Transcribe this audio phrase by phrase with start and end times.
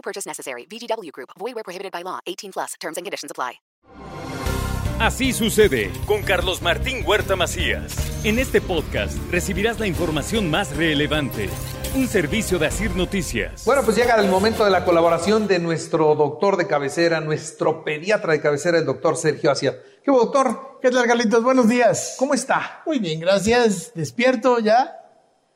[0.00, 0.66] No purchase necessary.
[0.66, 1.30] VGW Group.
[1.38, 2.20] Void where prohibited by law.
[2.26, 2.74] 18 plus.
[2.80, 3.60] Terms and conditions apply.
[4.98, 7.96] Así sucede con Carlos Martín Huerta Macías.
[8.22, 11.48] En este podcast recibirás la información más relevante.
[11.94, 13.64] Un servicio de Asir Noticias.
[13.64, 18.32] Bueno, pues llega el momento de la colaboración de nuestro doctor de cabecera, nuestro pediatra
[18.34, 19.74] de cabecera, el doctor Sergio Asia.
[20.04, 20.78] ¿Qué hubo, doctor?
[20.82, 21.42] ¿Qué tal, Carlitos?
[21.42, 22.16] Buenos días.
[22.18, 22.82] ¿Cómo está?
[22.86, 23.92] Muy bien, gracias.
[23.94, 24.96] Despierto ya.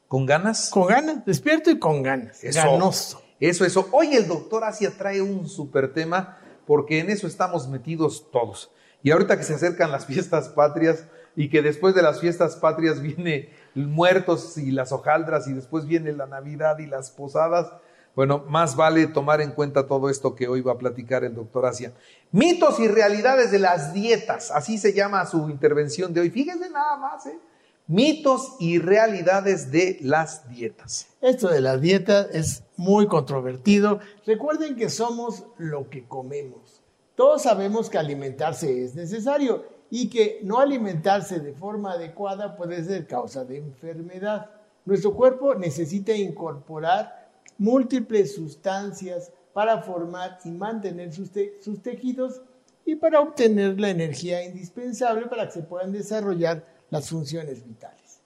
[0.08, 0.70] ¿Con ganas?
[0.70, 1.24] Con ganas.
[1.26, 2.42] Despierto y con ganas.
[2.42, 2.60] Eso.
[2.60, 3.23] Ganoso.
[3.40, 3.88] Eso, eso.
[3.92, 8.70] Hoy el doctor Asia trae un súper tema porque en eso estamos metidos todos.
[9.02, 11.04] Y ahorita que se acercan las fiestas patrias
[11.36, 16.12] y que después de las fiestas patrias viene muertos y las hojaldras y después viene
[16.12, 17.70] la Navidad y las posadas,
[18.14, 21.66] bueno, más vale tomar en cuenta todo esto que hoy va a platicar el doctor
[21.66, 21.92] Asia.
[22.30, 26.30] Mitos y realidades de las dietas, así se llama su intervención de hoy.
[26.30, 27.38] Fíjense nada más, ¿eh?
[27.86, 31.08] Mitos y realidades de las dietas.
[31.20, 34.00] Esto de la dieta es muy controvertido.
[34.24, 36.80] Recuerden que somos lo que comemos.
[37.14, 43.06] Todos sabemos que alimentarse es necesario y que no alimentarse de forma adecuada puede ser
[43.06, 44.50] causa de enfermedad.
[44.86, 52.40] Nuestro cuerpo necesita incorporar múltiples sustancias para formar y mantener sus, sus, tejidos
[52.86, 58.20] y para obtener la energía indispensable para que se puedan desarrollar las funciones vitales.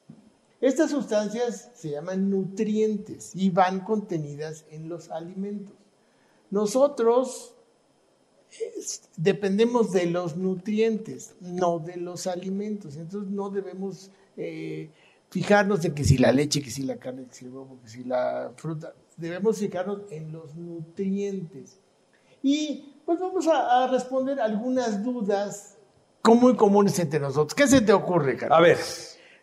[0.60, 5.76] Estas sustancias se llaman nutrientes y van contenidas en los alimentos.
[6.50, 7.54] Nosotros
[9.16, 12.96] dependemos de los nutrientes, no de los alimentos.
[12.96, 14.90] Entonces no debemos eh,
[15.30, 17.88] fijarnos en que si la leche, que si la carne, que si el huevo, que
[17.88, 18.94] si la fruta.
[19.16, 21.78] Debemos fijarnos en los nutrientes.
[22.42, 25.77] Y pues vamos a, a responder algunas dudas
[26.34, 27.54] muy comunes entre nosotros.
[27.54, 28.58] ¿Qué se te ocurre, Carlos?
[28.58, 28.78] A ver,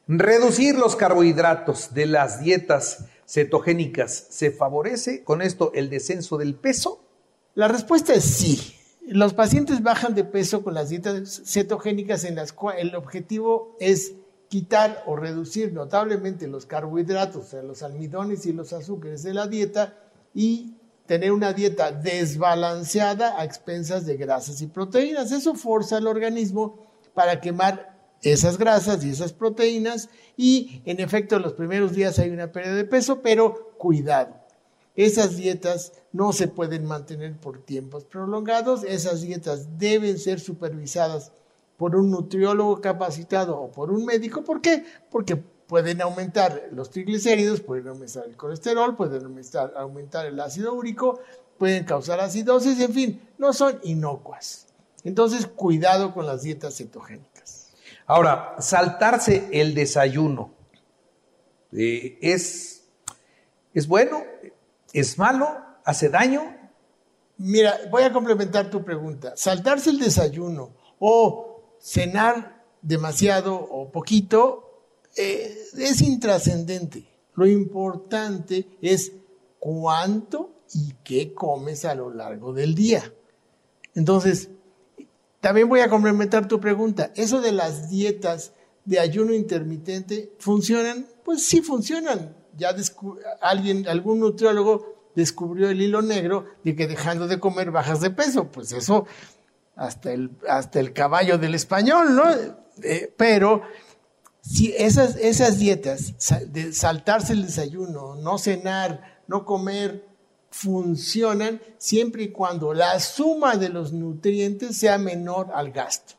[0.07, 7.03] reducir los carbohidratos de las dietas cetogénicas, ¿se favorece con esto el descenso del peso?
[7.55, 8.75] La respuesta es sí.
[9.07, 14.13] Los pacientes bajan de peso con las dietas cetogénicas en las cuales el objetivo es
[14.47, 19.47] quitar o reducir notablemente los carbohidratos, o sea, los almidones y los azúcares de la
[19.47, 19.97] dieta
[20.33, 25.31] y tener una dieta desbalanceada a expensas de grasas y proteínas.
[25.31, 26.79] Eso forza al organismo
[27.13, 32.31] para quemar esas grasas y esas proteínas y en efecto en los primeros días hay
[32.31, 34.35] una pérdida de peso, pero cuidado.
[34.95, 41.33] Esas dietas no se pueden mantener por tiempos prolongados, esas dietas deben ser supervisadas
[41.77, 44.43] por un nutriólogo capacitado o por un médico.
[44.43, 44.85] ¿Por qué?
[45.11, 51.19] Porque pueden aumentar los triglicéridos, pueden aumentar el colesterol, pueden aumentar, aumentar el ácido úrico,
[51.57, 54.67] pueden causar acidosis, en fin, no son inocuas.
[55.03, 57.73] Entonces, cuidado con las dietas cetogénicas.
[58.07, 60.51] Ahora, saltarse el desayuno,
[61.71, 62.83] eh, ¿es,
[63.73, 64.23] ¿es bueno?
[64.93, 65.57] ¿Es malo?
[65.83, 66.55] ¿Hace daño?
[67.37, 69.33] Mira, voy a complementar tu pregunta.
[69.35, 74.64] Saltarse el desayuno o cenar demasiado o poquito
[75.15, 77.07] eh, es intrascendente.
[77.35, 79.11] Lo importante es
[79.59, 83.13] cuánto y qué comes a lo largo del día.
[83.93, 84.49] Entonces,
[85.39, 87.11] también voy a complementar tu pregunta.
[87.15, 91.07] ¿Eso de las dietas de ayuno intermitente funcionan?
[91.23, 92.35] Pues sí funcionan.
[92.57, 92.75] Ya
[93.41, 98.51] alguien, algún nutriólogo descubrió el hilo negro de que dejando de comer bajas de peso.
[98.51, 99.05] Pues eso,
[99.75, 102.23] hasta el, hasta el caballo del español, ¿no?
[102.83, 103.61] Eh, pero
[104.47, 106.13] si esas, esas dietas,
[106.47, 110.07] de saltarse el desayuno, no cenar, no comer,
[110.51, 116.13] funcionan siempre y cuando la suma de los nutrientes sea menor al gasto.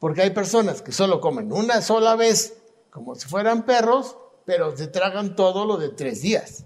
[0.00, 2.54] Porque hay personas que solo comen una sola vez,
[2.90, 6.64] como si fueran perros, pero se tragan todo lo de tres días.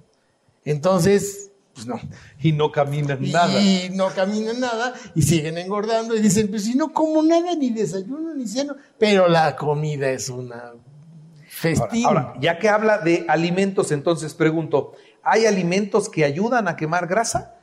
[0.65, 2.01] Entonces, pues no.
[2.41, 3.61] Y no caminan nada.
[3.61, 7.69] Y no caminan nada y siguen engordando y dicen, pues si no como nada, ni
[7.69, 10.73] desayuno, ni ceno, pero la comida es una
[11.57, 12.05] festín.
[12.05, 14.93] Ahora, ahora, ya que habla de alimentos, entonces pregunto,
[15.23, 17.57] ¿hay alimentos que ayudan a quemar grasa?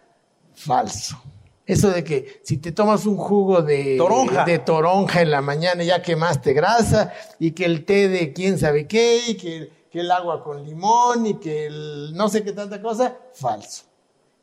[0.55, 1.21] Falso.
[1.65, 4.43] Eso de que si te tomas un jugo de toronja.
[4.43, 8.85] de toronja en la mañana ya quemaste grasa y que el té de quién sabe
[8.85, 12.81] qué y que, que el agua con limón y que el no sé qué tanta
[12.81, 13.83] cosa, falso.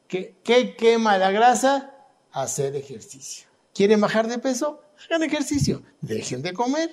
[0.07, 1.93] ¿Qué, qué quema la grasa?
[2.33, 3.49] Hacer ejercicio.
[3.75, 4.81] ¿Quieren bajar de peso?
[5.07, 5.83] Hagan ejercicio.
[6.01, 6.91] Dejen de comer.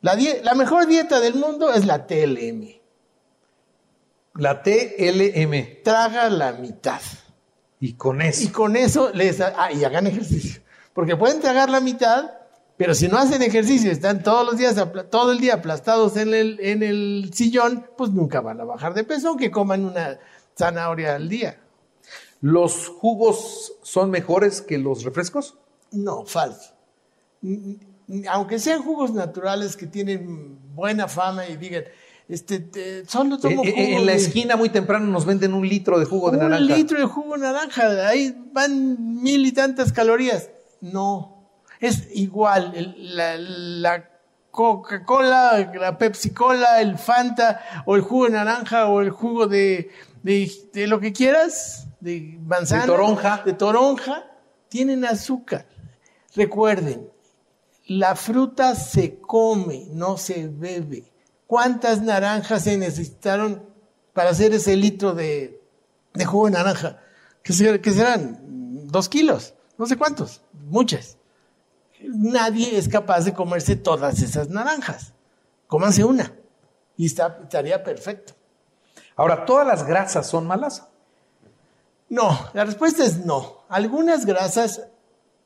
[0.00, 2.68] La, mejor dieta del mundo es la TLM.
[4.34, 5.82] La TLM.
[5.82, 7.00] Traga la mitad.
[7.80, 8.52] Y con Y eso.
[8.52, 10.62] con eso les ah, y hagan ejercicio.
[10.92, 12.30] Porque pueden tragar la mitad,
[12.76, 14.76] pero si no hacen ejercicio, están todos los días,
[15.10, 19.04] todo el día aplastados en el, en el sillón, pues nunca van a bajar de
[19.04, 20.18] peso, aunque coman una
[20.56, 21.60] zanahoria al día.
[22.40, 25.58] ¿Los jugos son mejores que los refrescos?
[25.90, 26.74] No, falso.
[28.30, 31.84] Aunque sean jugos naturales que tienen buena fama y digan,
[32.28, 35.52] este, te- solo tomo Eh, eh, jugo en la de- esquina muy temprano nos venden
[35.54, 36.76] un litro de jugo de un naranja.
[36.76, 40.50] litro de jugo de naranja, ahí van mil y tantas calorías.
[40.80, 41.48] No,
[41.80, 42.72] es igual.
[42.74, 44.10] el- la, la
[44.50, 49.90] Coca-Cola, la Pepsi-Cola, el Fanta, o el jugo de naranja, o el jugo de,
[50.22, 52.82] de, de lo que quieras, de manzana.
[52.82, 53.42] De toronja.
[53.44, 54.24] De toronja,
[54.68, 55.66] tienen azúcar.
[56.34, 57.08] Recuerden,
[57.88, 61.10] la fruta se come, no se bebe.
[61.46, 63.64] ¿Cuántas naranjas se necesitaron
[64.12, 65.60] para hacer ese litro de,
[66.14, 67.00] de jugo de naranja?
[67.42, 68.86] ¿Qué, ser- qué serán?
[68.88, 69.54] ¿Dos kilos?
[69.78, 70.42] No sé cuántos.
[70.68, 71.16] Muchas.
[72.02, 75.14] Nadie es capaz de comerse todas esas naranjas.
[75.66, 76.32] Cómanse una.
[76.96, 78.34] Y está- estaría perfecto.
[79.16, 80.84] Ahora, ¿todas las grasas son malas?
[82.10, 83.58] No, la respuesta es no.
[83.68, 84.82] Algunas grasas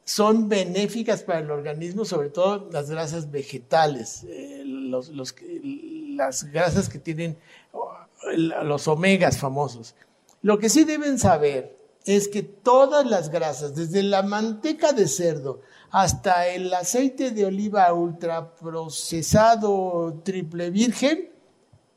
[0.05, 7.37] son benéficas para el organismo, sobre todo las grasas vegetales, eh, las grasas que tienen
[7.73, 7.93] oh,
[8.37, 9.95] los omegas famosos.
[10.43, 15.61] Lo que sí deben saber es que todas las grasas, desde la manteca de cerdo
[15.91, 21.33] hasta el aceite de oliva ultraprocesado triple virgen,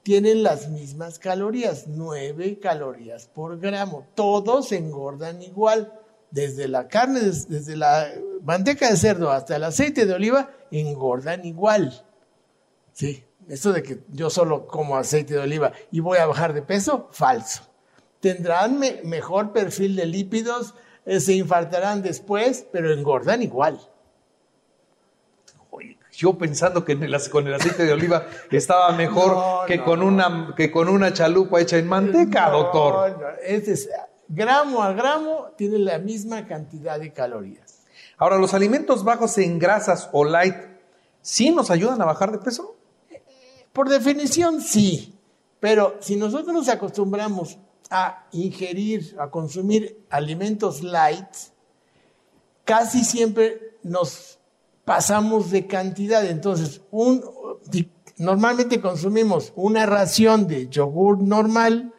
[0.06, 4.06] tienen las mismas calorías, 9 calorías por gramo.
[4.14, 6.00] Todos engordan igual.
[6.36, 8.10] Desde la carne, des- desde la
[8.44, 12.04] manteca de cerdo hasta el aceite de oliva, engordan igual.
[12.92, 16.62] Sí, eso de que yo solo como aceite de oliva y voy a bajar de
[16.62, 17.64] peso, falso.
[18.20, 20.74] Tendrán me- mejor perfil de lípidos,
[21.06, 23.80] eh, se infartarán después, pero engordan igual.
[25.72, 29.78] Oye, Yo pensando que en el- con el aceite de oliva estaba mejor No, que,
[29.78, 33.38] no, con una, que con una chalupa hecha en manteca, No, doctor.
[33.42, 33.88] es,
[34.28, 37.84] gramo a gramo tiene la misma cantidad de calorías.
[38.18, 40.56] Ahora, ¿los alimentos bajos en grasas o light
[41.22, 42.76] sí nos ayudan a bajar de peso?
[43.74, 45.16] Por definición, sí.
[45.60, 47.58] Pero si nosotros nos acostumbramos
[47.90, 51.28] a ingerir, a consumir alimentos light,
[52.64, 54.40] casi siempre nos
[54.86, 56.26] pasamos de cantidad.
[56.26, 57.24] Entonces, un,
[58.18, 61.94] normalmente consumimos una ración de yogur normal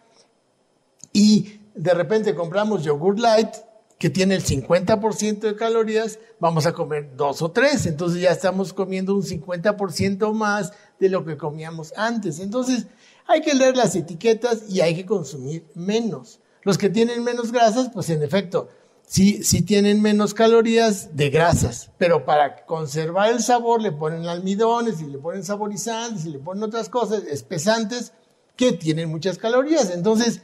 [1.13, 3.51] y de repente compramos yogur light
[3.99, 8.73] que tiene el 50% de calorías, vamos a comer dos o tres, entonces ya estamos
[8.75, 12.41] comiendo un 50% más de lo que comíamos antes.
[12.41, 12.87] Entonces
[13.27, 16.41] hay que leer las etiquetas y hay que consumir menos.
[16.63, 18.69] Los que tienen menos grasas, pues en efecto,
[19.07, 25.01] sí, sí tienen menos calorías de grasas, pero para conservar el sabor le ponen almidones
[25.01, 28.13] y le ponen saborizantes y le ponen otras cosas espesantes
[28.57, 29.91] que tienen muchas calorías.
[29.91, 30.43] Entonces,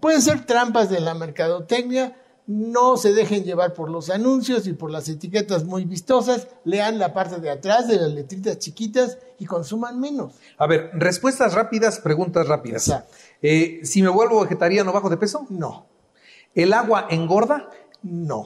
[0.00, 2.16] pueden ser trampas de la mercadotecnia.
[2.46, 6.48] No se dejen llevar por los anuncios y por las etiquetas muy vistosas.
[6.64, 10.34] Lean la parte de atrás de las letritas chiquitas y consuman menos.
[10.56, 12.90] A ver, respuestas rápidas, preguntas rápidas.
[13.42, 15.46] Eh, si me vuelvo vegetariano, ¿bajo de peso?
[15.50, 15.86] No,
[16.54, 17.68] ¿El agua engorda?
[18.02, 18.44] no.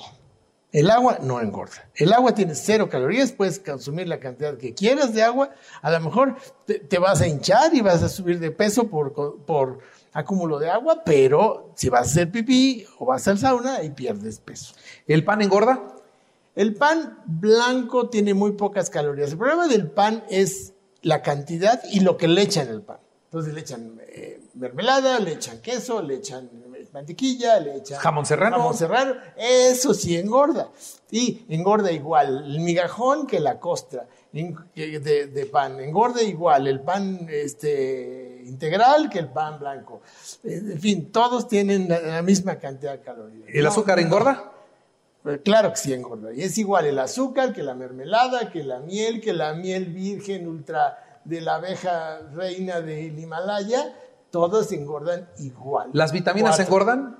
[0.73, 1.90] El agua no engorda.
[1.94, 5.50] El agua tiene cero calorías, puedes consumir la cantidad que quieras de agua.
[5.82, 9.12] A lo mejor te, te vas a hinchar y vas a subir de peso por,
[9.44, 9.80] por
[10.12, 14.40] acúmulo de agua, pero si vas a hacer pipí o vas al sauna, ahí pierdes
[14.40, 14.75] peso.
[15.07, 15.81] ¿El pan engorda?
[16.54, 19.33] El pan blanco tiene muy pocas calorías.
[19.33, 22.99] El problema del pan es la cantidad y lo que le echan al pan.
[23.25, 28.26] Entonces le echan eh, mermelada, le echan queso, le echan eh, mantequilla, le echan Jamón
[28.26, 28.59] serrano.
[28.59, 29.14] jamón serrano.
[29.37, 30.71] Eso sí engorda.
[31.11, 35.81] Y engorda igual el migajón que la costra de, de pan.
[35.81, 40.02] Engorda igual el pan este, integral que el pan blanco.
[40.44, 43.49] Eh, En fin, todos tienen la, la misma cantidad de calorías.
[43.52, 44.52] ¿El azúcar engorda?
[45.25, 46.32] Eh, Claro que sí engorda.
[46.32, 50.46] Y es igual el azúcar que la mermelada, que la miel, que la miel virgen
[50.49, 53.96] ultra de la abeja reina del Himalaya.
[54.30, 55.90] Todos engordan igual.
[55.92, 56.64] ¿Las vitaminas Cuatro.
[56.64, 57.18] engordan?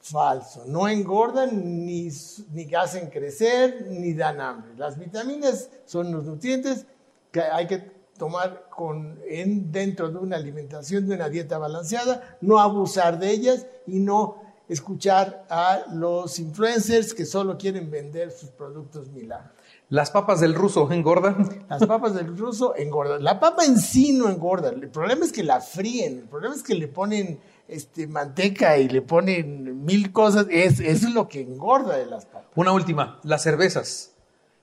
[0.00, 0.64] Falso.
[0.66, 2.10] No engordan, ni,
[2.52, 4.72] ni hacen crecer, ni dan hambre.
[4.76, 6.86] Las vitaminas son los nutrientes
[7.30, 12.58] que hay que tomar con, en, dentro de una alimentación, de una dieta balanceada, no
[12.58, 19.08] abusar de ellas y no escuchar a los influencers que solo quieren vender sus productos
[19.08, 19.50] milagros.
[19.90, 21.66] ¿Las papas del ruso engordan?
[21.68, 23.22] Las papas del ruso engordan.
[23.22, 24.70] La papa en sí no engorda.
[24.70, 26.20] El problema es que la fríen.
[26.20, 30.46] El problema es que le ponen este, manteca y le ponen mil cosas.
[30.50, 32.50] Es, eso es lo que engorda de las papas.
[32.54, 34.12] Una última, las cervezas.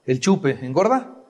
[0.05, 1.20] ¿El chupe engorda?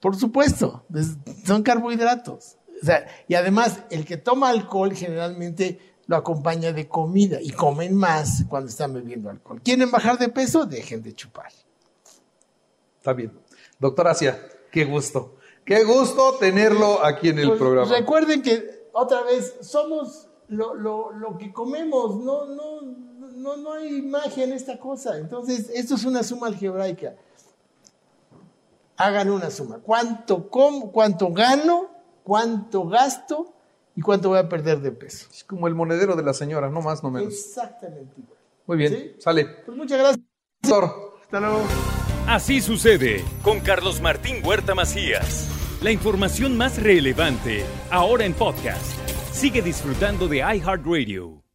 [0.00, 2.56] Por supuesto, es- son carbohidratos.
[2.82, 7.94] O sea, y además, el que toma alcohol generalmente lo acompaña de comida y comen
[7.96, 9.60] más cuando están bebiendo alcohol.
[9.64, 10.66] ¿Quieren bajar de peso?
[10.66, 11.50] Dejen de chupar.
[12.98, 13.32] Está bien.
[13.78, 14.38] Doctor Asia,
[14.70, 15.36] qué gusto.
[15.64, 17.90] Qué gusto tenerlo aquí en el Pues, programa.
[17.96, 24.00] Recuerden que otra vez somos lo, lo- lo que comemos, no, no, no, no hay
[24.02, 25.18] magia en esta cosa.
[25.18, 27.16] Entonces, esto es una suma algebraica.
[28.96, 29.78] Hagan una suma.
[29.78, 31.90] ¿Cuánto, como, cuánto gano?
[32.22, 33.54] ¿Cuánto gasto?
[33.94, 35.26] ¿Y cuánto voy a perder de peso?
[35.32, 37.32] Es como el monedero de la señora, no más, no menos.
[37.32, 38.38] Exactamente igual.
[38.66, 39.16] Muy bien, ¿Sí?
[39.18, 39.46] sale.
[39.64, 40.24] Pues muchas gracias.
[40.62, 41.14] Doctor.
[41.22, 41.62] Hasta luego.
[42.26, 45.48] Así sucede con Carlos Martín Huerta Macías.
[45.82, 48.84] La información más relevante ahora en podcast.
[49.32, 51.45] Sigue disfrutando de iHeartRadio.